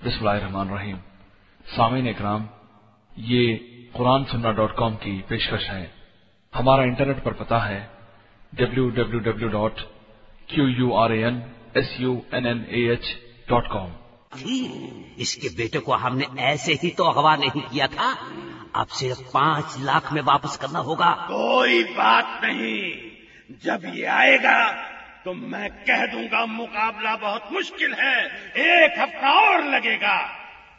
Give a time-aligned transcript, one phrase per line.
[0.00, 0.98] बिस्मिल्लाहिर्रहमानिर्रहीम।
[1.66, 2.48] सामीन इकराम
[3.12, 3.42] ये
[3.96, 5.90] कुरान सुन्ना डॉट कॉम की पेशकश है।
[6.52, 7.80] हमारा इंटरनेट पर पता है
[8.52, 9.80] W W W dot
[10.48, 11.42] Q U R A N
[11.76, 13.10] S U N N A H
[13.48, 13.90] dot com.
[15.18, 18.10] इसके बेटे को हमने ऐसे ही तो अगवा नहीं किया था।
[18.74, 22.82] अब सिर्फ़ पाँच लाख में वापस करना होगा। कोई बात नहीं।
[23.64, 24.58] जब ये आएगा
[25.24, 28.26] तो मैं कह दूँगा मुकाबला बहुत मुश्किल है।
[28.56, 30.18] एक हफ़्ता और लगेगा।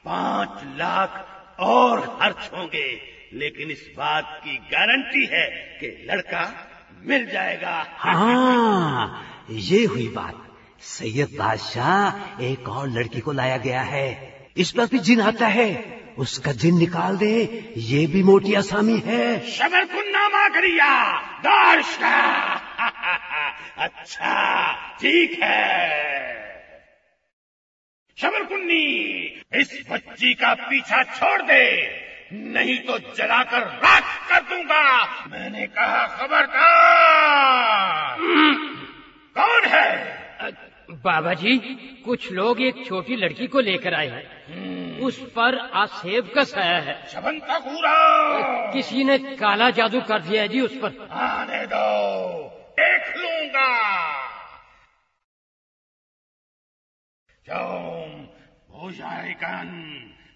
[0.06, 1.28] पाँच लाख
[1.60, 3.02] और खर्च होंगे।
[3.34, 6.68] लेकिन इस बात की गारंटी है कि लड़का
[7.06, 10.48] मिल जाएगा। हाँ ये हुई बात।
[10.82, 16.02] सैयद बादशाह एक और लड़की को लाया गया है। इस पर भी जिन आता है
[16.18, 17.34] उसका जिन निकाल दे
[17.78, 22.56] ये भी मोटी आसामी है। शबर कुन्ना माकरिया दारशा।
[23.78, 26.40] अच्छा ठीक है।
[28.18, 35.68] शबर कुन्नी इस बच्ची का पीछा छोड़ दे नहीं तो जलाकर राख कर दूँगा। मैंने
[35.68, 38.18] कहा खबरदार।
[39.36, 40.12] कौन है?
[41.04, 41.58] बाबा जी
[42.06, 47.10] कुछ लोग एक छोटी लड़की को लेकर आए हैं। उस पर आसेब का साया है।
[47.10, 52.48] शबंता पूरा किसी ने काला जादू कर दिया है जी उस पर। आने दो
[52.80, 53.68] देख लूँगा
[57.52, 58.28] जौम
[58.72, 59.70] भूषारिकन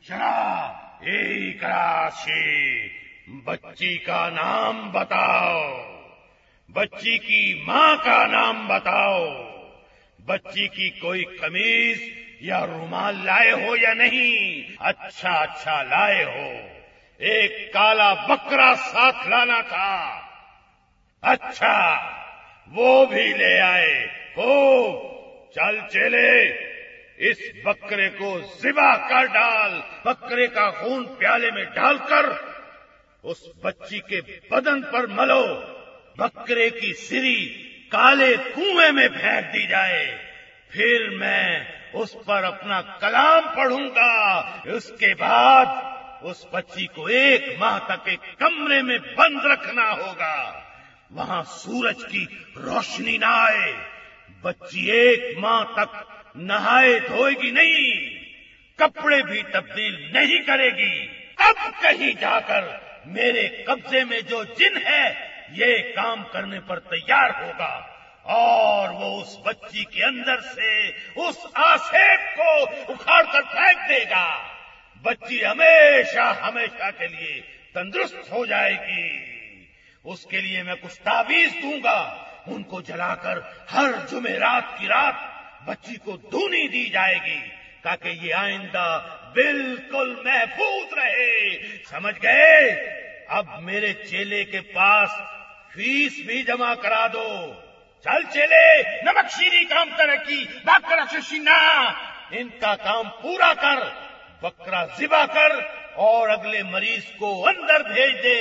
[0.07, 2.91] शरा एक राशि
[3.29, 5.61] बच्ची का नाम बताओ।
[6.71, 9.29] बच्ची की माँ का नाम बताओ।
[10.25, 12.11] बच्ची की कोई कमीज
[12.43, 14.63] या रुमाल लाए हो या नहीं?
[14.81, 16.69] अच्छा अच्छा लाए हो।
[17.25, 20.21] एक काला बकरा साथ लाना था।
[21.23, 21.95] अच्छा
[22.69, 23.93] वो भी ले आए।
[24.37, 25.11] हो
[25.55, 26.74] चल चले।
[27.19, 29.71] इस बकरे को जिबा कर डाल,
[30.07, 32.55] बकरे का खून प्याले में डालकर
[33.23, 35.45] उस बच्ची के बदन पर मलो।
[36.19, 37.45] बकरे की सिरी
[37.91, 40.05] काले कुएँ में फेंक दी जाए।
[40.71, 48.09] फिर मैं उस पर अपना कलाम पढ़ूँगा। उसके बाद उस बच्ची को एक माह तक
[48.09, 50.65] एक कमरे में बंद रखना होगा।
[51.11, 52.25] वहाँ सूरज की
[52.57, 53.85] रोशनी न आए।
[54.43, 58.15] बच्ची एक माह तक नहाए धोएगी नहीं,
[58.79, 61.05] कपड़े भी तब्दील नहीं करेगी।
[61.41, 65.11] अब कहीं जाकर मेरे कब्जे में जो जिन है,
[65.51, 67.91] ये काम करने पर तैयार होगा।
[68.25, 72.63] और वो उस बच्ची के अंदर से उस आसेब को
[72.93, 74.51] उखाड़ कर फेंक देगा।
[75.05, 77.39] बच्ची हमेशा हमेशा के लिए
[77.75, 79.21] तंदुरुस्त हो जाएगी।
[80.05, 85.31] उसके लिए मैं कुछ ताबीज दूँगा। उनको जलाकर हर जुमेरात की रात
[85.67, 87.39] बच्ची को धूनी दी जाएगी
[87.85, 88.85] ताकि ये आइंदा
[89.35, 91.31] बिल्कुल महफूज रहे
[91.89, 92.59] समझ गए
[93.37, 95.17] अब मेरे चेले के पास
[95.73, 97.27] फ़ीस भी जमा करा दो
[98.05, 98.65] चल चेले
[99.05, 101.57] नमक शीरी काम तरक्की बाकरा सुशीना
[102.39, 103.83] इनका काम पूरा कर
[104.43, 105.59] बकरा जिबा कर
[106.05, 108.39] और अगले मरीज़ को अंदर भेज दे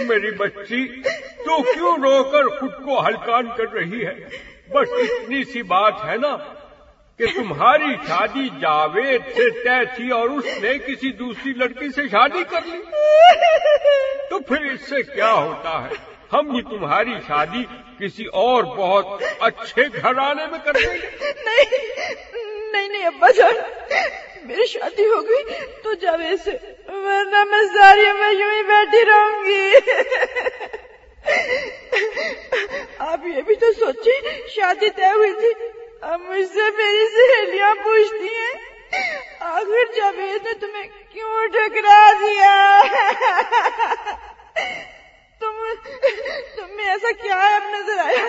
[0.00, 0.84] मेरी बच्ची,
[1.44, 4.14] तू क्यों रोकर खुद को हलकान कर रही है?
[4.74, 6.32] बस इतनी सी बात है ना
[7.20, 12.64] कि तुम्हारी शादी जावेद से तय थी और उसने किसी दूसरी लड़की से शादी कर
[12.66, 12.78] ली।
[14.30, 15.90] तो फिर इससे क्या होता है?
[16.32, 17.62] हम भी तुम्हारी शादी
[17.98, 21.64] किसी और बहुत अच्छे घराने में कर देंगे। नहीं
[22.72, 23.62] नहीं नहीं अब्बा जान
[24.46, 25.42] मेरी शादी हो गई
[25.84, 26.52] तो जावेद से
[27.02, 29.64] वरना मैं सारी उम्र यूँ ही बैठी रहूँगी।
[33.02, 35.52] आप ये भी तो सोचिए, शादी तय हुई थी,
[36.02, 38.54] अब मुझसे मेरी सहेलियाँ पूछती हैं,
[39.42, 42.54] आखिर जावेद ने तुम्हें क्यों ठुकरा दिया?
[45.40, 45.54] तुम,
[46.56, 48.26] तुम्हें ऐसा क्या है अब नज़र आया?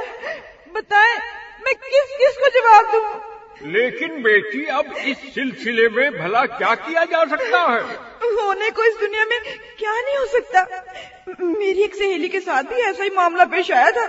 [0.76, 1.18] बताएँ,
[1.66, 3.33] मैं किस किस को जवाब दूँ?
[3.62, 7.82] लेकिन बेटी, अब इस सिलसिले में भला क्या किया जा सकता है?
[8.34, 9.40] होने को इस दुनिया में
[9.80, 10.64] क्या नहीं हो सकता?
[11.42, 14.06] मेरी एक सहेली के साथ भी ऐसा ही मामला पेश आया था।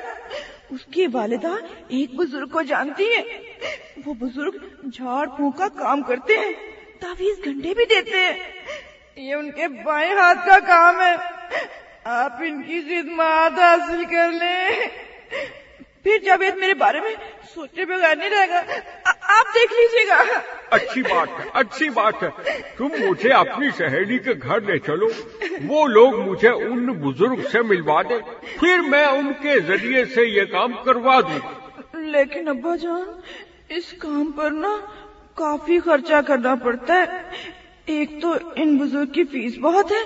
[0.72, 1.58] उसकी वालिदा
[1.92, 3.22] एक बुज़ुर्ग को जानती है।
[4.06, 6.52] वो बुज़ुर्ग झाड़ फूक का काम करते हैं,
[7.02, 8.38] तावीज घंटे भी देते हैं।
[9.18, 11.16] ये उनके बाएँ हाथ का काम है।
[12.06, 14.90] आप इनकी खिदमत हासिल कर लें।
[16.04, 17.14] फिर जावेद मेरे बारे में
[17.54, 18.60] सोचे बगैर नहीं रहेगा।
[19.30, 20.16] आप देख लीजिएगा।
[20.72, 22.30] अच्छी बात है अच्छी बात है।
[22.78, 25.08] तुम मुझे अपनी सहेली के घर ले चलो।
[25.64, 28.18] वो लोग मुझे उन बुज़ुर्ग से मिलवा दे।
[28.58, 33.06] फिर मैं उनके ज़रिए से ये काम करवा दूँगा लेकिन अब्बा जान
[33.70, 34.76] इस काम पर ना
[35.38, 37.24] काफ़ी खर्चा करना पड़ता है।
[37.90, 40.04] एक तो इन बुज़ुर्ग की फ़ीस बहुत है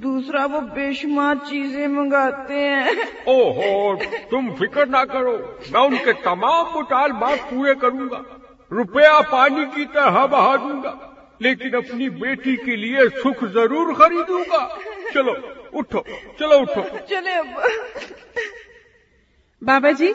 [0.00, 3.94] दूसरा वो बेशुमार चीज़ें मंगाते हैं। ओहो
[4.30, 5.32] तुम फ़िक्र ना करो
[5.72, 8.24] मैं उनके तमाम मुटाल बात पूरे करूँगा।
[8.70, 10.92] रुपया पानी की तरह बहा दूँगा
[11.40, 14.62] लेकिन अपनी बेटी के लिए सुख ज़रूर खरीदूँगा।
[15.14, 15.32] चलो
[15.74, 16.04] उठो
[16.38, 17.40] चलो उठो। चले
[19.62, 20.12] बाबा जी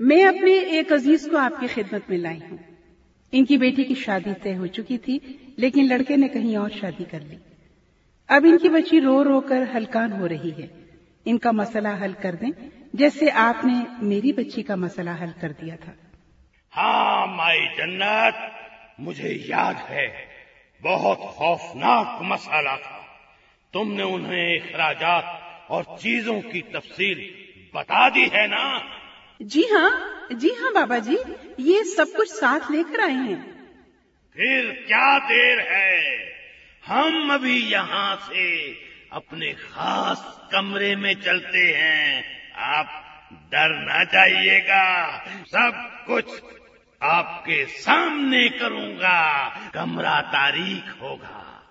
[0.00, 2.58] मैं अपने एक अज़ीज़ को आपकी खिदमत में लाई हूँ।
[3.32, 5.20] इनकी बेटी की शादी तय हो चुकी थी
[5.58, 7.38] लेकिन लड़के ने कहीं और शादी कर ली।
[8.28, 10.70] अब इनकी बच्ची रो रो कर हलकान हो रही है।
[11.26, 12.50] इनका मसला हल कर दें
[12.96, 15.94] जैसे आपने मेरी बच्ची का मसला हल कर दिया था।
[16.72, 18.56] हाँ माई जन्नत
[19.00, 20.06] मुझे याद है
[20.82, 22.98] बहुत खौफनाक मसाला था।
[23.74, 25.02] तुमने उन्हें अखराज
[25.70, 27.20] और चीज़ों की तफसील
[27.74, 28.82] बता दी है ना?
[29.42, 29.90] जी हाँ
[30.32, 31.18] जी हाँ बाबा जी
[31.60, 33.40] ये सब कुछ साथ लेकर आए हैं।
[34.36, 36.00] फिर क्या देर है?
[36.84, 38.72] हम अभी यहाँ से
[39.12, 42.24] अपने खास कमरे में चलते हैं।
[42.54, 42.98] आप
[43.52, 44.84] डर ना जाइएगा
[45.46, 46.40] सब कुछ
[47.02, 51.62] आपके सामने करूँगा। कमरा तारीख होगा।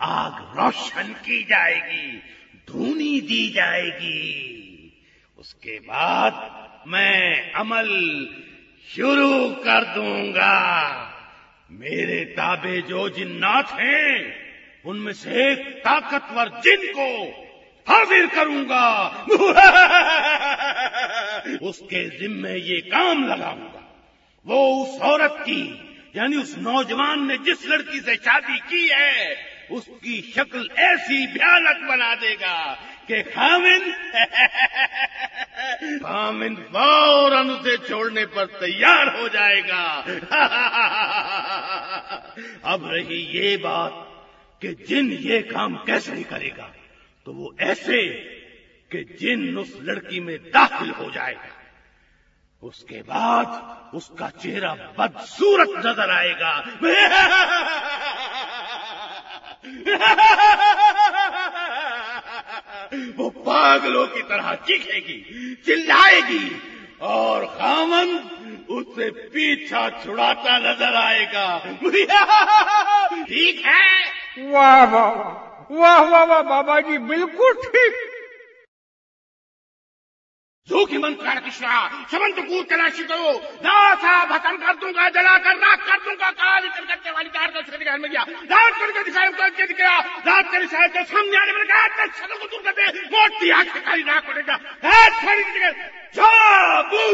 [0.00, 2.22] आग रोशन की जाएगी।
[2.68, 4.50] धूनी दी जाएगी।
[5.38, 8.28] उसके बाद मैं अमल
[8.96, 10.94] शुरू कर दूँगा।
[11.70, 14.36] मेरे ताबे जो जिन्नात हैं,
[14.84, 17.30] उनमें से एक ताकतवर जिन को
[17.88, 19.08] हाजिर करूँगा।
[21.62, 23.83] उसके जिम्मे ये काम लगाऊँगा।
[24.46, 25.80] वो उस औरत की,
[26.16, 29.36] यानी उस नौजवान ने जिस लड़की से शादी की है,
[29.70, 32.78] उसकी शक्ल ऐसी भयानक बना देगा
[33.10, 33.80] कि खामिन
[35.98, 39.84] खामिन फ़ौरन उसे छोड़ने पर तैयार हो जाएगा।
[42.64, 44.10] अब रही ये बात
[44.62, 46.74] कि जिन ये काम कैसे करेगा
[47.26, 48.02] तो वो ऐसे
[48.90, 51.53] कि जिन उस लड़की में दाखिल हो जाएगा।
[52.64, 53.48] उसके बाद
[53.94, 56.52] उसका चेहरा बदसूरत नज़र आएगा।
[63.18, 65.18] वो पागलों की तरह चीखेगी,
[65.66, 66.46] चिल्लाएगी
[67.02, 68.08] और खामन
[68.70, 71.46] उससे पीछा छुड़ाता नज़र आएगा।
[73.24, 73.88] ठीक है?
[74.52, 75.10] वाह वाह
[75.72, 77.94] वाह वाह वाह, बाबा जी, बिल्कुल ठीक।
[80.68, 83.32] जो कि मंत्र कृष्णा। समंत कूद तलाशी करो।
[83.64, 87.78] नासा भस्म कर दूँगा, जला कर, राख कर दूँगा, काली करकटने वाली कार को उसके
[87.78, 91.64] दिखाने में गया। रात करके दिखाया करके दिखाया रात के दिखाया के सामने आने में
[91.66, 95.70] कहा मैं शक्ल को दूर कर दे। मोटी आँखें काली नाक पड़ेगा रात खड़ी दिखे
[96.14, 97.04] जाबू।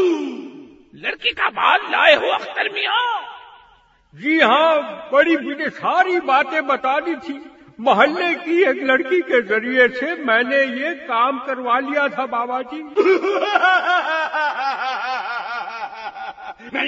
[0.99, 3.05] लड़की का बाल लाए हो अख्तर मियाँ।
[4.14, 7.38] जी हाँ बड़ी बिने सारी बातें बता दी थी।
[7.81, 12.82] मोहल्ले की एक लड़की के ज़रिए से मैंने ये काम करवा लिया था बाबा जी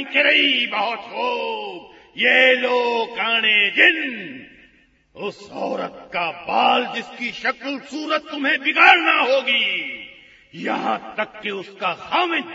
[0.05, 1.29] कह रही बहुत हो
[2.19, 3.99] ये लो काने जिन।
[5.15, 9.65] उस औरत का बाल जिसकी शक्ल सूरत तुम्हें बिगाड़ना होगी,
[10.57, 12.53] यहाँ तक कि उसका खामिद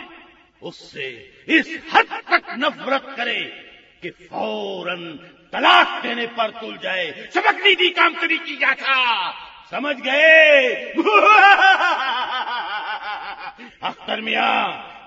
[0.62, 1.08] उससे
[1.48, 3.40] इस हद तक नफरत करे
[4.02, 5.04] कि फ़ौरन
[5.52, 9.30] तलाक देने पर तुल जाए। सबक नहीं दी काम करी की जा था।
[9.70, 10.74] समझ गए?
[13.82, 14.50] अख्तर मिया,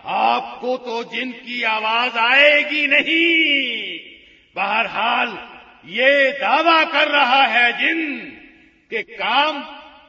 [0.05, 3.99] आपको तो जिन की आवाज़ आएगी नहीं।
[4.55, 5.37] बहरहाल,
[5.85, 8.15] ये दावा कर रहा है जिन
[8.91, 9.57] के काम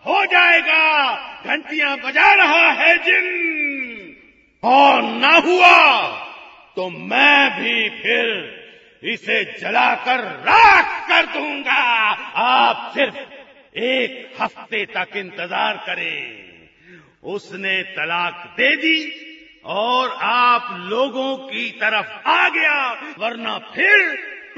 [0.07, 1.15] हो जाएगा,
[1.47, 3.29] घंटियाँ बजा रहा है जिन।
[4.63, 6.09] और ना हुआ
[6.77, 8.62] तो मैं भी फिर
[9.03, 11.83] इसे जलाकर राख कर दूँगा।
[12.43, 16.69] आप सिर्फ़ एक हफ़्ते तक इंतज़ार करें।
[17.25, 19.13] उसने तलाक दे दी
[19.65, 24.19] और आप लोगों की तरफ़ आ गया, वरना फिर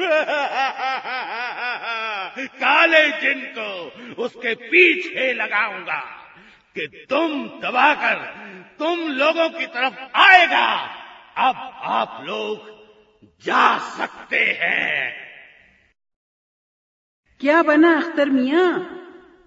[2.55, 6.01] काले जिन को उसके पीछे लगाऊँगा
[6.77, 8.15] कि तुम दबाकर
[8.79, 10.67] तुम लोगों की तरफ़ आएगा।
[11.39, 12.74] अब आप लोग
[13.47, 15.15] जा सकते हैं।
[17.41, 18.79] क्या बना अख्तर मिया?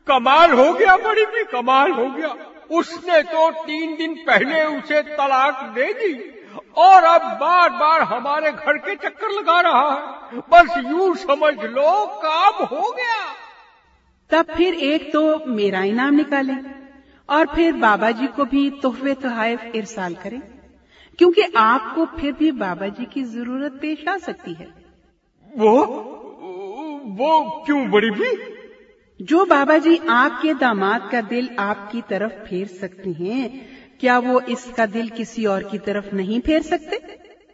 [0.08, 2.28] कमाल हो गया बड़ी भी कमाल हो गया।
[2.72, 6.34] उसने तो तीन दिन पहले उसे तलाक दे दी।
[6.78, 12.06] और अब बार बार हमारे घर के चक्कर लगा रहा है। बस यूँ समझ लो
[12.06, 13.34] काम हो गया।
[14.30, 16.90] तब फिर एक तो मेरा इनाम निकालें
[17.30, 20.57] और फिर बाबा जी को भी तोहफे तोहाइफ इरसाल करें।
[21.20, 24.70] क्योंकि आपको फिर भी बाबा जी की ज़रूरत पेश आ सकती है।
[25.52, 25.78] वो?
[27.12, 28.32] वो क्यों बड़ी भी?
[29.20, 33.50] जो बाबा जी आपके दामाद का दिल आपकी तरफ़ फेर सकते हैं
[34.00, 36.98] क्या वो इसका दिल किसी और की तरफ़ नहीं फेर सकते?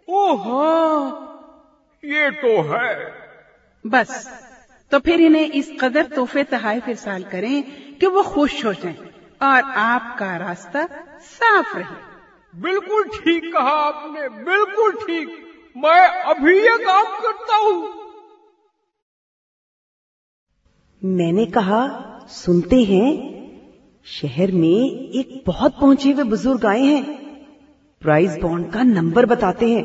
[0.08, 1.14] ओ हाँ
[2.04, 3.14] ये तो है।
[3.86, 4.12] बस
[4.92, 7.64] तो फिर इन्हें इस कदर तोहफे तहाइफ इरसाल करें
[8.02, 8.98] कि वो खुश हो जाएँ
[9.42, 10.88] और आपका रास्ता
[11.24, 12.00] साफ़ रहे।
[12.54, 15.30] बिल्कुल ठीक कहा आपने बिल्कुल ठीक।
[15.76, 18.02] मैं अभी ये काम करता हूँ।
[21.02, 21.80] मैंने कहा
[22.28, 23.08] सुनते हैं
[24.06, 27.04] शहर में एक बहुत पहुँचे हुए बुज़ुर्ग आए हैं।
[28.02, 29.84] प्राइज बॉन्ड का नंबर बताते हैं।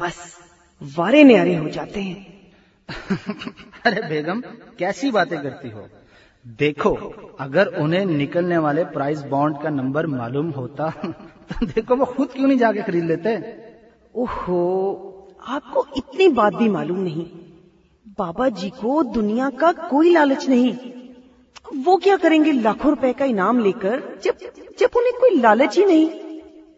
[0.00, 0.38] बस
[0.80, 2.32] वारे न्यारे हो जाते हैं।
[3.86, 4.42] अरे बेगम
[4.78, 5.88] कैसी बातें करती हो?
[6.44, 6.94] देखो
[7.38, 10.92] अगर उन्हें निकलने वाले प्राइस बॉन्ड का नंबर मालूम होता
[11.42, 13.36] तो देखो वो खुद क्यों नहीं जाके खरीद लेते?
[14.14, 14.60] ओहो
[15.48, 17.26] आपको इतनी बात भी मालूम नहीं।
[18.18, 20.72] बाबा जी को दुनिया का कोई लालच नहीं।
[21.84, 24.38] वो क्या करेंगे लाखों रुपए का इनाम लेकर जब
[24.80, 26.10] जब उन्हें कोई लालच ही नहीं?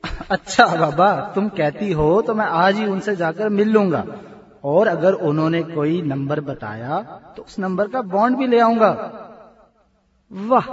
[0.31, 4.05] अच्छा बाबा तुम कहती हो तो मैं आज ही उनसे जाकर मिल लूँगा।
[4.65, 7.01] और अगर उन्होंने कोई नंबर बताया
[7.37, 8.91] तो उस नंबर का बॉन्ड भी ले आऊँगा।
[10.31, 10.69] वाह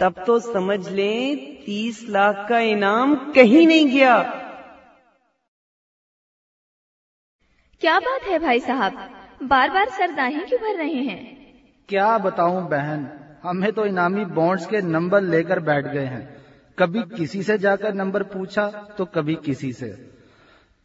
[0.00, 4.18] तब तो समझ लें तीस लाख का इनाम कहीं नहीं गया।
[7.82, 8.98] क्या बात है भाई साहब?
[9.42, 11.20] बार बार सरदाही क्यों भर रहे हैं?
[11.88, 13.08] क्या बताऊँ बहन
[13.42, 16.22] हमें तो इनामी बॉन्ड्स के नंबर लेकर बैठ गए हैं।
[16.78, 19.88] कभी किसी से जाकर नंबर पूछा तो कभी किसी से।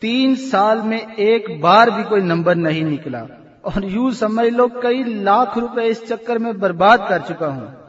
[0.02, 3.26] तीन साल में एक बार भी कोई नंबर नहीं निकला।
[3.66, 7.83] और यूँ समझ लो कई लाख रुपए इस चक्कर में बर्बाद कर चुका हूँ।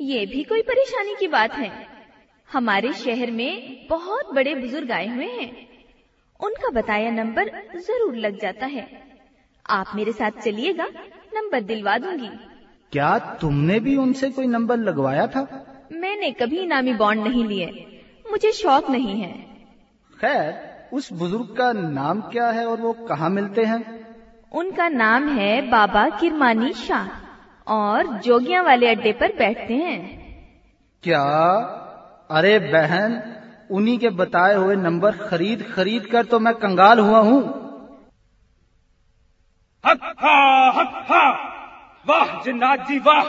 [0.00, 1.70] ये भी कोई परेशानी की बात है।
[2.52, 5.68] हमारे शहर में बहुत बड़े बुज़ुर्ग आए हुए हैं।
[6.40, 8.86] उनका बताया नंबर ज़रूर लग जाता है।
[9.70, 10.86] आप मेरे साथ चलिएगा
[11.34, 12.28] नंबर दिलवा दूँगी।
[12.92, 15.42] क्या तुमने भी उनसे कोई नंबर लगवाया था?
[15.92, 17.66] मैंने कभी इनामी बॉन्ड नहीं लिए।
[18.30, 19.32] मुझे शौक नहीं है।
[20.20, 24.04] खैर उस बुज़ुर्ग का नाम क्या है और वो कहाँ मिलते हैं?
[24.52, 27.23] उनका नाम है बाबा किरमानी शाह।
[27.66, 29.98] और जोगिया वाले अड्डे पर बैठते हैं।
[31.04, 31.22] क्या?
[32.30, 33.22] अरे बहन
[33.70, 37.42] उन्हीं के बताए हुए नंबर खरीद खरीद कर तो मैं कंगाल हुआ हूँ।
[39.84, 40.36] हक्का
[40.70, 41.22] हक्का
[42.06, 43.24] वाह जिन्नाथ जी वाह!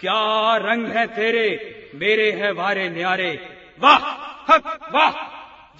[0.00, 1.46] क्या रंग है तेरे
[1.94, 3.32] मेरे है वारे न्यारे।
[3.82, 3.98] वाह
[4.50, 5.12] हक वाह!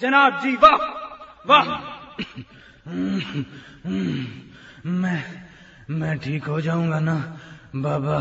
[0.01, 0.77] जनाब जी वाह
[1.47, 1.65] वाह!
[4.85, 5.23] मैं
[5.89, 7.15] मैं ठीक हो जाऊँगा ना?
[7.73, 8.19] बाबा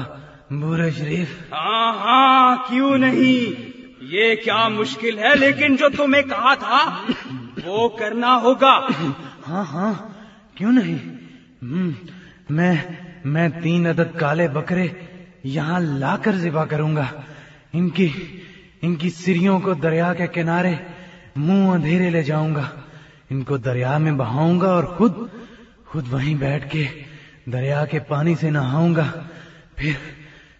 [0.52, 3.36] बूरे शरीफ। हाँ हाँ क्यों नहीं?
[4.10, 6.82] ये क्या मुश्किल है लेकिन जो तुम्हें कहा था
[7.66, 8.72] वो करना होगा।
[9.44, 9.92] हाँ हाँ
[10.56, 10.94] क्यों नहीं?
[10.94, 11.94] हम्म,
[12.50, 12.74] मैं
[13.26, 14.90] मैं तीन अदद काले बकरे
[15.46, 17.10] यहाँ लाकर जिबा करूँगा।
[17.74, 18.10] इनकी
[18.84, 20.78] इनकी सिरियों को दरिया के किनारे
[21.38, 22.70] मुँह अंधेरे ले जाऊँगा।
[23.32, 25.30] इनको दरिया में बहाऊँगा और खुद
[25.88, 27.09] खुद वहीं बैठ के
[27.48, 29.04] दरिया के पानी से नहाऊँगा,
[29.78, 29.96] फिर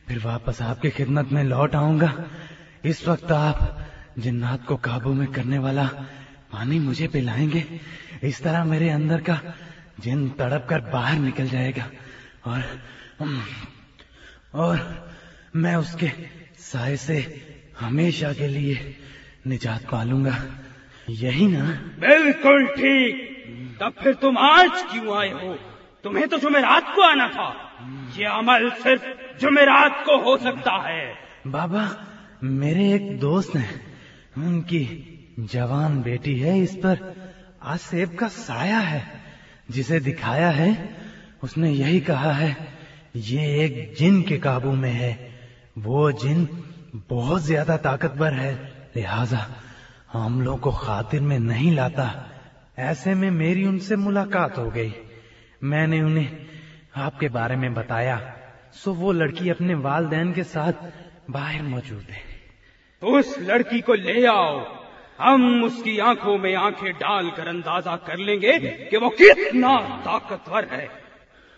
[0.09, 2.13] फिर वापस आपकी खिदमत में लौट आऊँगा।
[2.85, 3.87] इस वक्त आप
[4.19, 5.85] जिन्नात को काबू में करने वाला
[6.53, 7.65] पानी मुझे पिलाएँगे।
[8.23, 9.41] इस तरह मेरे अंदर का
[10.01, 11.91] जिन तड़प कर बाहर निकल जाएगा
[12.47, 12.65] और
[14.55, 14.81] और
[15.57, 16.11] मैं उसके
[16.59, 17.19] साय से
[17.81, 18.97] हमेशा के लिए
[19.47, 20.37] निजात पालूँगा।
[21.11, 21.65] यही ना?
[21.99, 23.27] बिल्कुल ठीक।
[23.81, 25.59] तब फिर तुम आज क्यों आए हो?
[26.05, 27.49] तुम्हें तो जुमेरात को आना था।
[28.19, 29.03] ये अमल सिर्फ़
[29.41, 31.15] जुमेरात को हो सकता है।
[31.47, 31.97] बाबा,
[32.45, 33.81] मेरे एक दोस्त हैं।
[34.39, 35.07] उनकी
[35.41, 37.15] जवान बेटी है, इस पर
[37.63, 39.07] आसेब का साया है।
[39.71, 40.97] जिसे दिखाया है,
[41.43, 42.57] उसने यही कहा है,
[43.17, 45.35] ये एक जिन के काबू में है।
[45.79, 46.49] वो जिन
[47.09, 49.47] बहुत ज़्यादा ताकतवर है। लिहाजा,
[50.13, 52.27] हम लोग को खातिर में नहीं लाता।
[52.79, 54.95] ऐसे में मेरी उनसे मुलाकात हो गई।
[55.63, 56.47] मैंने उन्हें
[56.97, 58.37] आपके बारे में बताया
[58.75, 60.73] सो वो लड़की अपने वालदेन के साथ
[61.31, 62.23] बाहर मौजूद है।
[63.03, 64.59] उस लड़की को ले आओ।
[65.21, 68.59] हम उसकी आँखों में आँखें डालकर अंदाज़ा कर लेंगे
[68.91, 70.89] कि वो कितना ताकतवर है।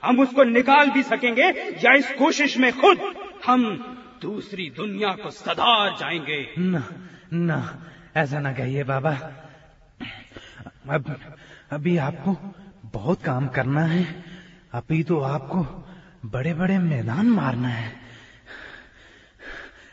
[0.03, 1.49] हम उसको निकाल भी सकेंगे
[1.85, 2.99] या इस कोशिश में खुद
[3.47, 3.65] हम
[4.23, 6.83] दूसरी दुनिया को सदार जाएँगे। न
[7.35, 7.79] न
[8.17, 9.11] ऐसा ना कहिए बाबा।
[10.91, 11.15] अब
[11.73, 12.37] अभी आपको
[12.95, 14.05] बहुत काम करना है।
[14.75, 15.63] अभी तो आपको
[16.31, 17.91] बड़े बड़े मैदान मारना है।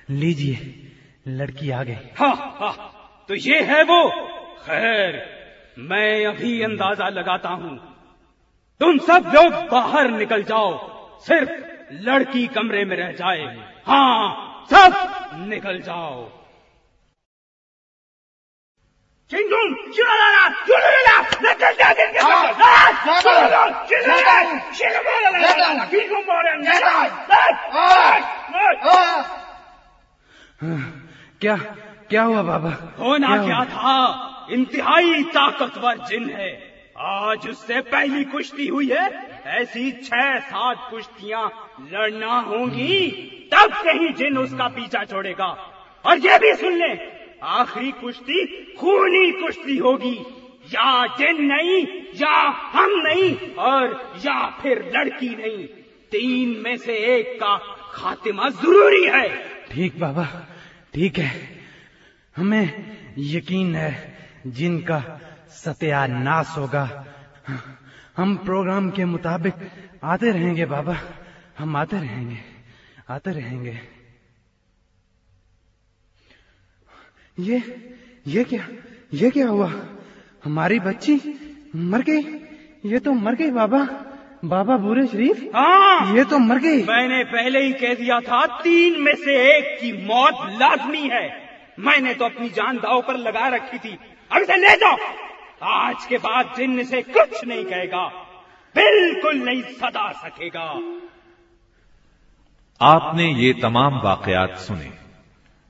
[0.10, 0.58] लीजिए,
[1.28, 2.74] लड़की आ गई हाँ हाँ
[3.30, 4.10] तो ये है वो।
[4.60, 5.22] खैर,
[5.80, 7.78] मैं अभी अंदाज़ा लगाता हूँ।
[8.82, 10.72] तुम सब लोग बाहर निकल जाओ,
[11.20, 11.52] सिर्फ़
[12.04, 13.46] लड़की कमरे में रह जाए।
[13.88, 16.28] हाँ सब निकल जाओ।
[31.42, 31.56] क्या
[32.10, 33.94] क्या हुआ बाबा होना क्या था
[34.52, 36.50] इंतहाई ताकतवर जिन है
[37.10, 39.06] आज उससे पहली कुश्ती हुई है
[39.60, 41.46] ऐसी छह सात कुश्तियाँ
[41.92, 43.00] लड़ना होंगी
[43.54, 45.56] तब कहीं जिन उसका पीछा छोड़ेगा
[46.06, 46.94] और ये भी सुन ले
[47.44, 50.26] आखिरी कुश्ती खूनी कुश्ती होगी।
[50.68, 55.68] या जिन नहीं, या हम नहीं, और या फिर लड़की नहीं।
[56.12, 57.58] तीन में से एक का
[57.94, 59.30] खातिमा ज़रूरी है।
[59.72, 60.48] ठीक बाबा,
[60.94, 61.60] ठीक है।
[62.38, 64.18] हमें यकीन है,
[64.48, 65.20] जिनका
[65.50, 67.06] सत्यानाश होगा,
[68.18, 69.54] हम प्रोग्राम के मुताबिक
[70.04, 70.98] आते रहेंगे बाबा।
[71.60, 72.38] हम आते रहेंगे
[73.10, 73.99] आते रहेंगे।
[77.40, 77.58] ये
[78.28, 78.68] ये क्या
[79.14, 79.72] ये क्या हुआ?
[80.44, 81.16] हमारी बच्ची
[81.76, 82.22] मर गई।
[82.86, 83.80] ये तो मर गई बाबा।
[84.46, 89.02] बाबा बुरे शरीफ। हाँ। ये तो मर गई। मैंने पहले ही कह दिया था तीन
[89.02, 91.26] में से एक की मौत लाजमी है।
[91.80, 93.98] मैंने तो अपनी जान दाव पर लगा रखी थी।
[94.32, 94.98] अब इसे ले जाओ।
[95.64, 98.08] आज के बाद जिन्न से कुछ नहीं कहेगा
[98.76, 100.66] बिल्कुल नहीं सदा सकेगा।
[102.82, 105.09] आपने ये तमाम वाकयात सुने।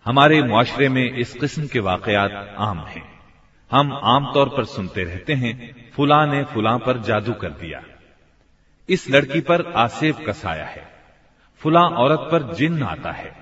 [0.09, 3.19] हमारे मुआशरे में इस किस्म के वाकयात आम हैं।
[3.71, 7.83] हम आमतौर पर सुनते रहते हैं, फुला ने फुला पर जादू कर दिया।
[8.89, 10.87] इस लड़की पर आसेब कसाया है।
[11.57, 13.35] फुला औरत पर जिन आता है।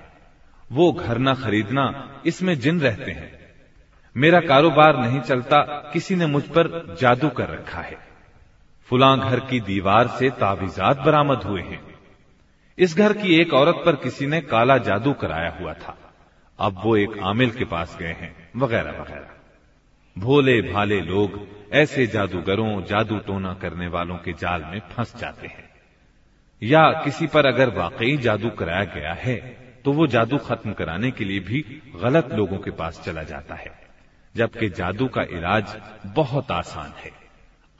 [0.72, 3.38] वो घर न खरीदना, इसमें जिन रहते हैं।
[4.16, 7.98] मेरा कारोबार नहीं चलता, किसी ने मुझ पर जादू कर रखा है।
[8.86, 11.94] फुला घर की दीवार से तावीजात बरामद हुए हैं।
[12.78, 15.98] इस घर की एक औरत पर किसी ने काला जादू कराया हुआ था।
[16.58, 19.28] अब वो एक आमिल के पास गए हैं, वगैरह वगैरह।
[20.16, 25.68] भोले भाले लोग ऐसे जादूगरों, जादू टोना करने वालों के जाल में फंस जाते हैं।
[26.62, 29.36] या किसी पर अगर वाकई जादू कराया गया है
[29.84, 31.60] तो वो जादू खत्म कराने के लिए भी
[31.96, 33.72] गलत लोगों के पास चला जाता है,
[34.34, 35.76] जबकि जादू का इलाज
[36.14, 37.10] बहुत आसान है।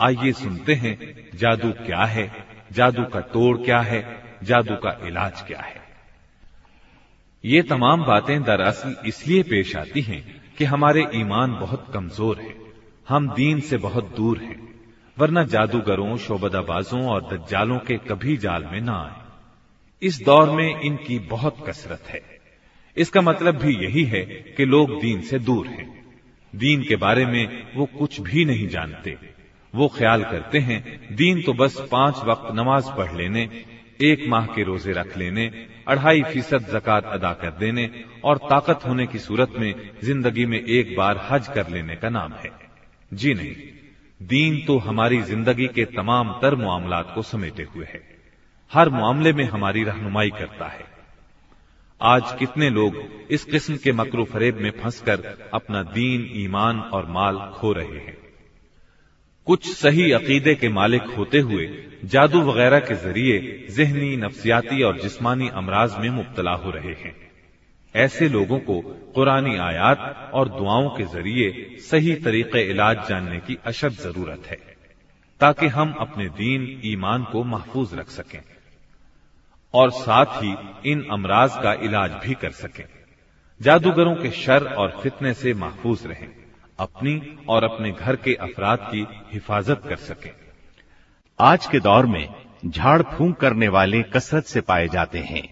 [0.01, 0.97] आइए सुनते हैं,
[1.35, 2.31] जादू क्या है,
[2.73, 4.01] जादू का तोड़ क्या है,
[4.43, 5.88] जादू का इलाज क्या है।
[7.49, 12.55] ये तमाम बातें दरअसल इसलिए पेश आती हैं कि हमारे ईमान बहुत कमज़ोर है,
[13.09, 14.57] हम दीन से बहुत दूर हैं,
[15.19, 21.19] वरना जादूगरों, शोबदाबाजों और दज्जालों के कभी जाल में ना आए। इस दौर में इनकी
[21.19, 22.21] बहुत कसरत है।
[22.97, 24.25] इसका मतलब भी यही है
[24.57, 25.89] कि लोग दीन से दूर हैं।
[26.53, 29.17] दीन के बारे में वो कुछ भी नहीं जानते।
[29.75, 33.47] वो ख्याल करते हैं, दीन तो बस पाँच वक्त नमाज़ पढ़ लेने
[34.01, 35.47] एक माह के रोज़े रख लेने,
[35.89, 37.91] अढ़ाई फ़ीसद जक़ात अदा कर देने
[38.25, 42.33] और ताकत होने की सूरत में ज़िंदगी में एक बार हज कर लेने का नाम
[42.35, 42.51] है।
[43.13, 43.55] जी नहीं,
[44.21, 48.03] दीन तो हमारी ज़िंदगी के तमाम तर मामलात को समेटे हुए है।
[48.73, 50.87] हर मामले में हमारी रहनुमाई करता है।
[52.01, 52.97] आज कितने लोग
[53.31, 58.17] इस किस्म के मकरू फरेब में फंसकर अपना दीन, ईमान और माल खो रहे हैं।
[59.49, 61.67] कुछ सही अकीदे के मालिक होते हुए,
[62.05, 67.15] जादू वगैरह के ज़रिए जहनी, नफ्सियाती और जिस्मानी अमराज में मुब्तला हो रहे हैं।
[67.95, 68.81] ऐसे लोगों को
[69.15, 74.59] कुरानी आयात और दुआओं के ज़रिए सही तरीके इलाज जानने की अशद ज़रूरत है,
[75.41, 78.41] ताकि हम अपने दीन, ईमान को महफूज रख सकें,
[79.75, 80.55] और साथ ही
[80.93, 82.85] इन अमराज का इलाज भी कर सकें,
[83.61, 86.29] जादूगरों के शर और फितने से महफूज रहें।
[86.79, 90.31] अपनी और अपने घर के अफराद की हिफाजत कर सके।
[91.38, 92.29] आज के दौर में
[92.67, 95.43] झाड़ फूंक करने वाले कसरत से पाए जाते हैं।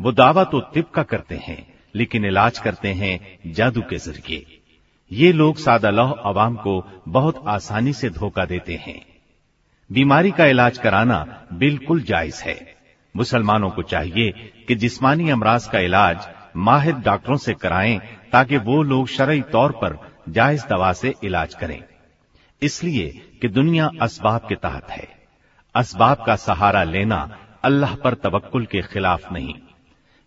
[0.00, 4.62] वो दावा तो तिब का करते हैं, लेकिन इलाज करते हैं जादू के ज़रिए।
[5.10, 9.00] ये लोग सादा लौह अवाम को बहुत आसानी से धोखा देते हैं।
[9.90, 12.58] बीमारी का इलाज कराना बिल्कुल जायज़ है।
[13.14, 14.30] मुसलमानों को चाहिए
[14.68, 17.98] कि जिस्मानी अमराज का इलाज माहिर डॉक्टरों से कराएँ,
[18.32, 21.82] ताकि वो लोग शरई तौर पर जायज़ दवा से इलाज करें।
[22.62, 23.08] इसलिए
[23.42, 25.08] कि दुनिया असबाब के तहत है।
[25.74, 29.54] असबाब का सहारा लेना अल्लाह पर तवक्कुल के खिलाफ नहीं।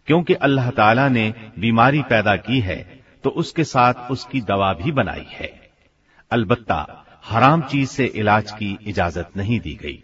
[0.08, 5.26] क्योंकि अल्लाह ताला ने बीमारी पैदा की है तो उसके साथ उसकी दवा भी बनाई
[5.30, 5.70] है।
[6.32, 10.04] अलबत्ता, हराम चीज़ से इलाज की इजाज़त नहीं दी गई।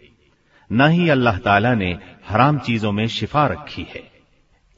[0.72, 4.15] न ही अल्लाह ताला ने हराम चीज़ों में शिफा रखी है।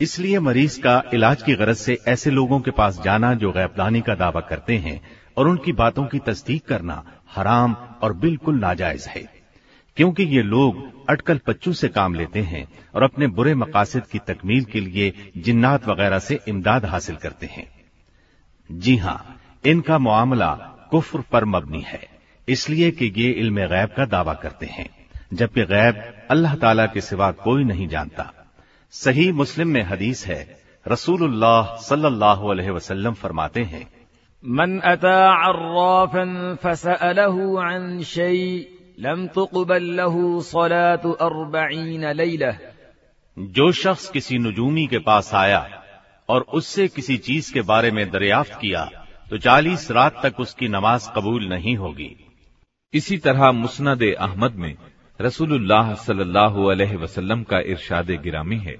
[0.00, 4.14] इसलिए मरीज़ का इलाज की गरज से ऐसे लोगों के पास जाना जो गैबदानी का
[4.14, 5.00] दावा करते हैं
[5.37, 7.02] और उनकी बातों की तस्दीक करना
[7.34, 9.22] हराम और बिल्कुल नाजायज है।
[9.96, 10.76] क्योंकि ये लोग
[11.11, 15.88] अटकल पच्चू से काम लेते हैं और अपने बुरे मकासद की तकमील के लिए जिन्नात
[15.88, 17.66] वगैरह से इमदाद हासिल करते हैं।
[18.70, 20.52] जी हाँ इनका मामला
[20.90, 22.00] कुफ्र पर मबनी है,
[22.48, 24.88] इसलिए कि ये इल्म गैब का दावा करते हैं,
[25.34, 28.32] जबकि गैब अल्लाह ताला के सिवा कोई नहीं जानता।
[28.94, 30.38] सही मुस्लिम में हदीस है
[30.87, 33.83] रसूलुल्लाह सल्लल्लाहु अलैहि वसल्लम फरमाते हैं।
[34.44, 36.31] मन अता अर्राफन
[36.62, 38.37] फसअलहु अन शै
[39.01, 42.53] लम तुकबल लहु सलातु अर्बईन लैला
[43.37, 45.62] जो शख्स किसी नजूमी के पास आया
[46.29, 48.85] और उससे किसी चीज़ के बारे में दरियाफ्त किया
[49.31, 52.14] तो चालीस रात तक उसकी नमाज़ कबूल नहीं होगी।
[52.94, 54.74] इसी तरह मुस्नद अहमद में
[55.20, 58.74] रसूलुल्लाह सल्लल्लाहु अलैहि वसल्लम का इरशाद गिरामी है।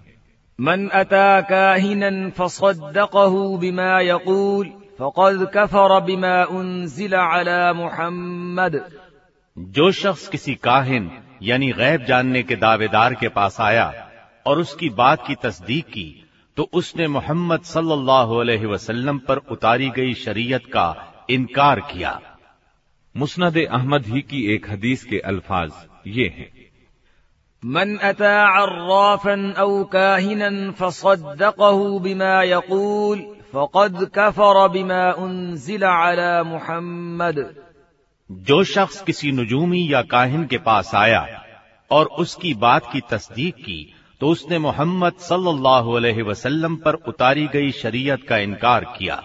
[0.59, 4.69] मन अता काहिनन फसद्दक़हु बिमा यकूल
[5.01, 8.81] फक़द कफर बिमा उनजिल अला मुहम्मद।
[9.57, 11.11] जो शख्स किसी काहिन
[11.43, 13.93] यानी गैब जानने के दावेदार के पास आया
[14.47, 16.09] और उसकी बात की तस्दीक की
[16.57, 20.89] तो उसने मोहम्मद सल्लल्लाहु अलैहि वसल्लम पर उतारी गई शरीयत का
[21.31, 22.21] इनकार किया।
[23.19, 25.71] मुस्नद अहमद ही की एक हदीस के अल्फाज
[26.09, 26.51] ये हैं।
[27.63, 33.23] मन अता अर्राफन औ काहिनन फसद्दक़हु बिमा यकूल
[33.55, 37.45] फक़द कफर बिमा उनजिल अला मुहम्मद।
[38.31, 41.23] जो शख्स किसी नजूमी या काहिन के पास आया
[41.91, 43.81] और उसकी बात की तस्दीक की
[44.21, 49.23] तो उसने मोहम्मद सल्लल्लाहु अलैहि वसल्लम पर उतारी गई शरीयत का इनकार किया।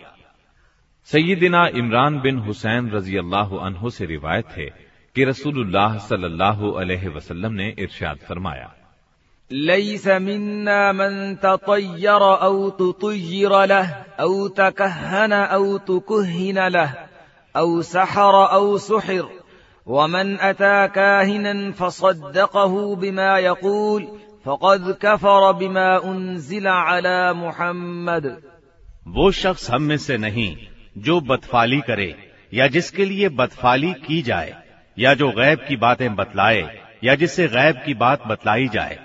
[1.09, 4.67] सैयदिना इमरान बिन हुसैन रज़ी अल्लाह से रिवायत है
[5.15, 8.69] कि रसूलुल्लाह सल्लल्लाहु अलैहि वसल्लम ने इरशाद फरमाया
[9.51, 11.13] लैस मिन्ना मन
[11.43, 16.95] ततय्यर औ तुतय्यर लह औ तकहन औ तुकुहिन लह
[17.55, 19.29] औ सहर औ सुहिर
[19.87, 24.11] वमन अता काहिना फसद्दक़हु बिमा यकूल
[24.45, 28.35] फक़द कफर बिमा उनजिल अला मुहम्मद।
[29.15, 30.51] वो शख्स हम में से नहीं
[30.97, 32.15] जो बदफाली करे,
[32.53, 34.53] या जिसके लिए बदफाली की जाए,
[34.99, 38.99] या जो गैब की बातें बतलाए, या जिससे गैब की बात बतलाई जाए,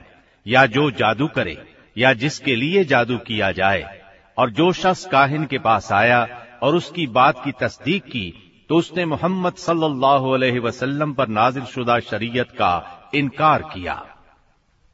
[0.47, 1.57] या जो जादू करे,
[1.99, 4.01] या जिसके लिए जादू किया जाए,
[4.39, 6.29] और जो शख्स काहिन के पास आया
[6.63, 11.99] और उसकी बात की तस्दीक की तो उसने मोहम्मद सल्लल्लाहु अलैहि वसल्लम पर नाजिल शुदा
[12.01, 13.95] शरीयत का इनकार किया।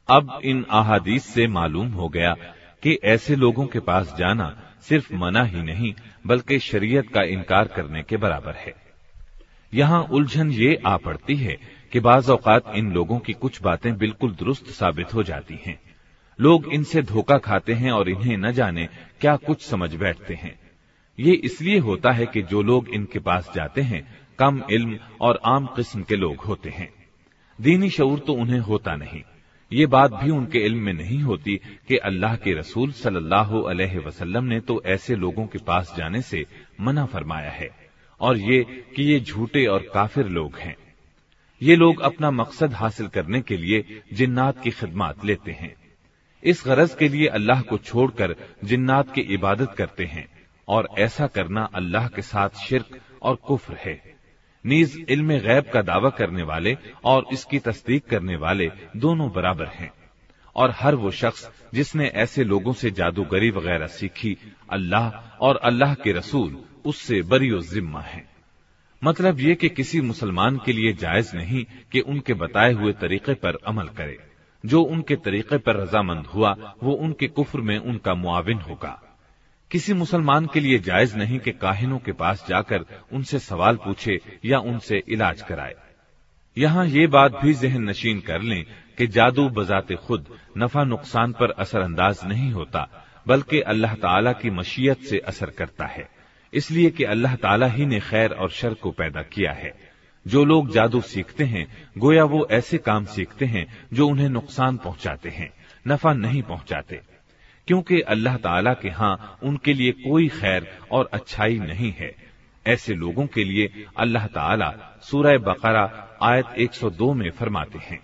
[0.09, 2.33] अब इन अहादीस से मालूम हो गया
[2.83, 5.93] कि ऐसे लोगों के पास जाना सिर्फ़ मना ही नहीं
[6.27, 8.73] बल्कि शरीयत का इनकार करने के बराबर है।
[9.73, 11.57] यहाँ उलझन ये आ पड़ती है
[11.91, 15.79] कि बाज औकात इन लोगों की कुछ बातें बिल्कुल दुरुस्त साबित हो जाती हैं।
[16.41, 18.87] लोग इनसे धोखा खाते हैं और इन्हें न जाने
[19.21, 20.59] क्या कुछ समझ बैठते हैं।
[21.19, 25.65] ये इसलिए होता है कि जो लोग इनके पास जाते हैं, कम इल्म और आम
[25.65, 26.93] किस्म के लोग होते हैं।
[27.61, 29.21] दीनी शऊर तो उन्हें होता नहीं।
[29.71, 31.55] ये बात भी उनके इल्म में नहीं होती
[31.87, 36.45] कि अल्लाह के रसूल सल्लल्लाहु अलैहि वसल्लम ने तो ऐसे लोगों के पास जाने से
[36.81, 37.69] मना फरमाया है
[38.21, 38.63] और ये
[38.95, 40.75] कि ये झूठे और काफिर लोग हैं।
[41.61, 45.75] ये लोग अपना मकसद हासिल करने के लिए जिन्नात की खिदमत लेते हैं।
[46.43, 50.27] इस गरज के लिए अल्लाह को छोड़कर जिन्नात की इबादत करते हैं
[50.67, 54.14] और ऐसा करना अल्लाह के साथ शिरक और कुफ्र है।
[54.65, 59.93] नीज इल्म गैब का दावा करने वाले और इसकी तस्दीक करने वाले दोनों बराबर हैं।
[60.55, 64.37] और हर वो शख्स जिसने ऐसे लोगों से जादूगरी वगैरह सीखी,
[64.69, 68.29] अल्लाह और अल्लाह के रसूल, उससे बरियो जिम्मा है।
[69.03, 73.57] मतलब ये कि किसी मुसलमान के लिए जायज़ नहीं कि उनके बताए हुए तरीके पर
[73.67, 74.19] अमल करे।
[74.65, 79.04] जो उनके तरीके पर रजामंद हुआ, वो उनके कुफ्र में उनका मुआविन होगा।
[79.71, 84.59] किसी मुसलमान के लिए जायज़ नहीं कि काहिनों के पास जाकर उनसे सवाल पूछे या
[84.59, 85.73] उनसे इलाज कराए।
[86.57, 88.63] यहाँ ये बात भी जहन नशीन कर लें
[88.97, 92.87] कि जादू बजाते खुद नफा नुकसान पर असरअंदाज नहीं होता,
[93.27, 96.09] बल्कि अल्लाह ताला की मशीयत से असर करता है।
[96.53, 99.73] इसलिए कि अल्लाह ताला ही ने खैर और शर को पैदा किया है।
[100.27, 105.29] जो लोग जादू सीखते हैं, गोया वो ऐसे काम सीखते हैं जो उन्हें नुकसान पहुंचाते
[105.29, 105.53] हैं,
[105.87, 107.14] नफा नहीं पहुंचाते।
[107.67, 112.15] क्योंकि अल्लाह ताला के हाँ उनके लिए कोई खैर और अच्छाई नहीं है।
[112.67, 117.99] ऐसे लोगों के लिए अल्लाह ताला सूरह बकरा आयत 102 में फरमाते हैं।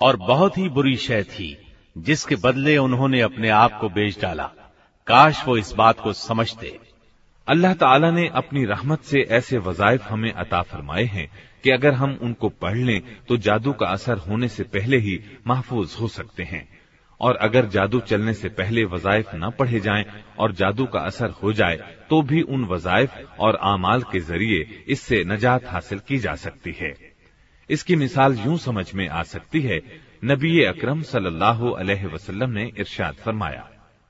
[0.00, 4.50] और बहुत ही बुरी शय थी जिसके बदले उन्होंने अपने आप को बेच डाला।
[5.06, 6.93] काश वो इस बात को समझते।
[7.48, 11.26] अल्लाह ताला ने अपनी रहमत से ऐसे वजायफ हमें अता फरमाए हैं
[11.64, 15.96] कि अगर हम उनको पढ़ लें तो जादू का असर होने से पहले ही महफूज
[16.00, 16.68] हो सकते हैं।
[17.20, 20.04] और अगर जादू चलने से पहले वजायफ न पढ़े जाएँ
[20.38, 21.76] और जादू का असर हो जाए
[22.10, 26.94] तो भी उन वजायफ और आमाल के ज़रिए इससे नजात हासिल की जा सकती है।
[27.70, 29.80] इसकी मिसाल यूँ समझ में आ सकती है,
[30.24, 33.68] नबी अकरम वसल्लम ने इरशाद फरमाया।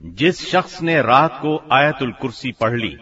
[0.00, 2.96] जिस शख्स ने रात को आयतुल कुर्सी पढ़ ली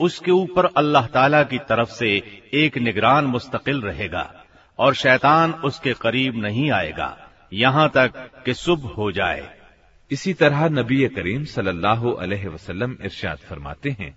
[0.00, 2.10] उसके ऊपर अल्लाह ताला की तरफ से
[2.54, 4.30] एक निगरान मुस्तकिल रहेगा
[4.78, 7.16] और शैतान उसके करीब नहीं आएगा
[7.52, 9.48] यहाँ तक कि सुबह हो जाए
[10.10, 14.16] इसी तरह नबी करीम सल्लल्लाहु अलैहि वसल्लम इरशाद फरमाते हैं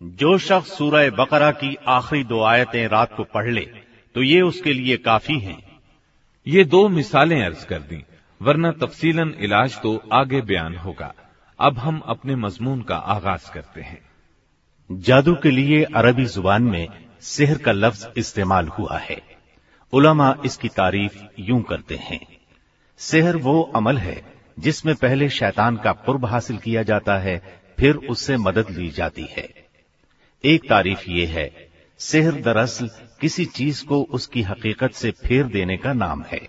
[0.00, 3.64] जो शख्स सूरह बकरा की आखिरी दो आयतें रात को पढ़ ले
[4.14, 5.58] तो ये उसके लिए काफी हैं
[6.46, 8.02] ये दो मिसालें अर्ज कर दी
[8.40, 11.12] वरना तफसीलन इलाज तो आगे बयान होगा
[11.58, 14.00] अब हम अपने मजमून का आगाज करते हैं
[14.90, 16.88] जादू के लिए अरबी जुबान में
[17.26, 19.20] सेहर का लफ्ज इस्तेमाल हुआ है
[19.92, 22.20] उलमा इसकी तारीफ यूं करते हैं
[22.99, 24.21] सेहर वो अमल है
[24.57, 27.41] जिसमें पहले शैतान का कुर्ब हासिल किया जाता है,
[27.77, 29.47] फिर उससे मदद ली जाती है।
[30.43, 31.49] एक तारीफ़ ये है,
[31.99, 32.89] सेहर दरअसल
[33.21, 36.39] किसी चीज़ को उसकी हकीकत से फेर देने का नाम है।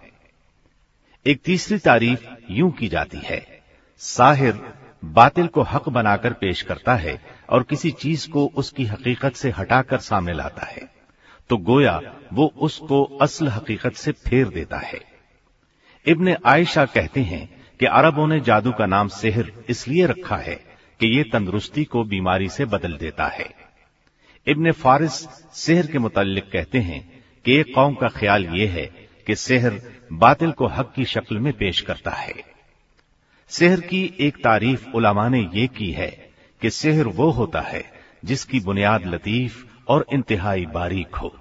[1.27, 3.41] एक तीसरी तारीफ़ यूँ की जाती है,
[4.01, 4.61] साहिर
[5.03, 9.99] बातिल को हक बनाकर पेश करता है और किसी चीज़ को उसकी हकीकत से हटाकर
[10.01, 10.89] सामने लाता है
[11.51, 12.01] तो गोया
[12.33, 15.01] वो उसको असल हकीकत से फेर देता है।
[16.07, 17.49] इब्ने आयशा कहते हैं
[17.81, 20.55] कि अरबों ने जादू का नाम सेहर इसलिए रखा है
[21.01, 23.49] कि ये तंदुरुस्ती को बीमारी से बदल देता है।
[24.47, 25.13] इब्ने फारिस
[25.55, 28.87] सेहर के मुतालिक कहते हैं कि एक कौम का ख्याल ये है
[29.27, 29.81] कि सेहर
[30.13, 32.35] बातिल को हक की शक्ल में पेश करता है।
[33.49, 36.11] सेहर की एक तारीफ़ उलामा ने यह की है
[36.63, 37.85] कि सेहर वो होता है
[38.25, 41.35] जिसकी बुनियाद लतीफ और इंतहाई बारीक हो।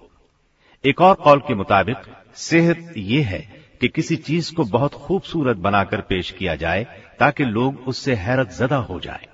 [0.84, 1.98] एक और कौल के मुताबिक
[2.36, 6.84] सेहर ये है कि किसी चीज़ को बहुत खूबसूरत बनाकर पेश किया जाए,
[7.20, 9.28] ताकि लोग उससे हैरत जदा हो जाए।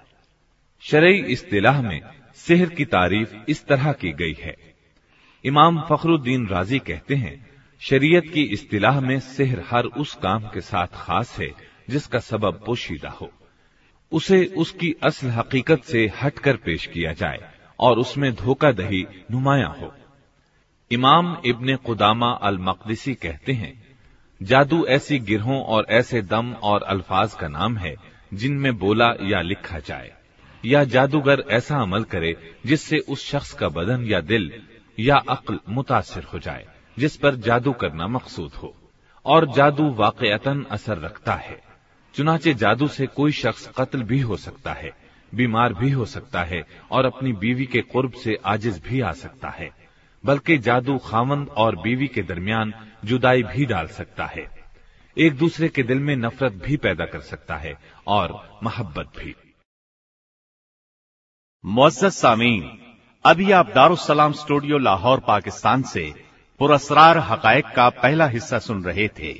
[0.79, 2.01] शरई इस्तिलाह में
[2.35, 4.55] सेहर की तारीफ़ इस तरह की गई है।
[5.45, 7.49] इमाम फखरुद्दीन राज़ी कहते हैं,
[7.79, 11.49] शरीयत की इस्तिलाह में सेहर हर उस काम के साथ खास है,
[11.89, 13.31] जिसका सबब पोशीदा हो।
[14.11, 19.93] उसे उसकी असल हकीकत से हटकर पेश किया जाए, और उसमें धोखादही नुमाया हो।
[20.91, 23.80] इमाम इब्ने कुदामा अल मकदिसी कहते हैं
[24.41, 27.95] जादू ऐसी गिरहों और ऐसे दम और अल्फाज का नाम है,
[28.33, 30.11] जिनमें बोला या लिखा जाए।
[30.65, 34.53] या जादूगर ऐसा अमल करे, जिससे उस शख्स का बदन या दिल
[34.99, 36.67] या अक्ल मुतासर हो जाए,
[36.99, 38.77] जिस पर जादू करना मकसूद हो।
[39.25, 41.61] और जादू वाकयतन असर रखता है।
[42.15, 44.91] चुनाचे जादू से कोई शख्स कत्ल भी हो सकता है,
[45.35, 49.49] बीमार भी हो सकता है, और अपनी बीवी के कुर्ब से आजिज भी आ सकता
[49.49, 49.80] है।
[50.25, 52.73] बल्कि जादू खामंद और बीवी के दरमियान
[53.05, 54.49] जुदाई भी डाल सकता है।
[55.17, 59.35] एक दूसरे के दिल में नफरत भी पैदा कर सकता है और मोहब्बत भी।
[61.65, 62.79] मोजत सामीन,
[63.25, 66.13] अभी आप दारुसलाम स्टूडियो लाहौर, पाकिस्तान से
[66.59, 69.33] पुरस्कार हकायक का पहला हिस्सा सुन रहे थे।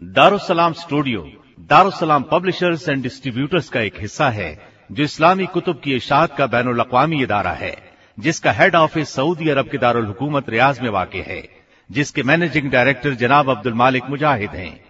[0.00, 6.36] Darussalam studio Darussalam publishers and distributors का एक हिस्सा है, जो इस्लामी कुतुब की इशात
[6.36, 7.89] का बैन अवी इदारा है।
[8.20, 11.42] जिसका हेड ऑफ़िस सऊदी अरब के दारुल हुकूमत रियाज में वाक़ है,
[11.90, 14.80] जिसके मैनेजिंग डायरेक्टर जनाब अब्दुल मालिक मुजाहिद हैं।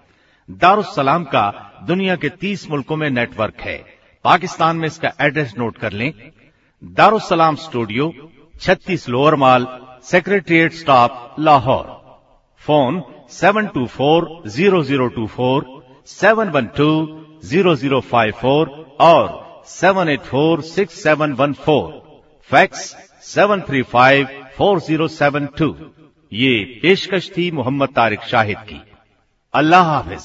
[0.48, 1.44] दारुसलाम का
[1.86, 3.76] दुनिया के तीस मुल्कों में नेटवर्क है।
[4.24, 6.12] पाकिस्तान में इसका एड्रेस नोट कर लें।
[6.82, 8.12] दारुसलाम स्टूडियो
[8.54, 9.66] छत्तीस lower mall
[10.04, 11.86] secretariat staff Lahore.
[12.62, 15.66] Phone seven two four zero zero two four
[16.08, 16.90] seven one two
[17.44, 18.68] zero zero five four
[19.00, 19.28] और
[19.68, 21.88] seven eight four six seven one four
[22.50, 25.74] fax seven three five four zero seven two
[26.32, 26.52] ये
[26.82, 28.80] पेशकश थी मोहम्मद तारिक शाहिद की।
[29.54, 30.22] अल्लाह हाफिज।